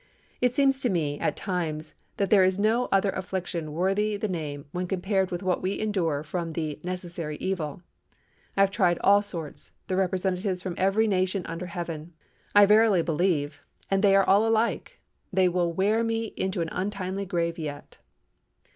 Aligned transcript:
It 0.41 0.55
seems 0.55 0.79
to 0.79 0.89
me, 0.89 1.19
at 1.19 1.35
times, 1.35 1.93
that 2.17 2.31
there 2.31 2.43
is 2.43 2.57
no 2.57 2.89
other 2.91 3.11
affliction 3.11 3.71
worthy 3.71 4.17
the 4.17 4.27
name 4.27 4.65
when 4.71 4.87
compared 4.87 5.29
with 5.29 5.43
what 5.43 5.61
we 5.61 5.79
endure 5.79 6.23
from 6.23 6.53
the 6.53 6.79
'Necessary 6.81 7.37
Evil.' 7.37 7.83
I 8.57 8.61
have 8.61 8.71
tried 8.71 8.97
all 9.03 9.21
sorts—the 9.21 9.95
representatives 9.95 10.63
from 10.63 10.73
every 10.75 11.05
nation 11.07 11.45
under 11.45 11.67
heaven, 11.67 12.13
I 12.55 12.65
verily 12.65 13.03
believe—and 13.03 14.03
they 14.03 14.15
are 14.15 14.27
all 14.27 14.47
alike! 14.47 14.99
They 15.31 15.47
will 15.47 15.71
wear 15.71 16.03
me 16.03 16.33
into 16.35 16.61
an 16.61 16.69
untimely 16.71 17.27
grave 17.27 17.59
yet." 17.59 17.99